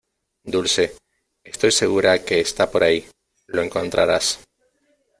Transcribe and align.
Dulce, 0.55 0.95
estoy 1.43 1.71
segura 1.71 2.25
que 2.25 2.39
está 2.39 2.71
por 2.71 2.83
ahí. 2.83 3.07
Lo 3.45 3.61
encontrarás. 3.61 4.39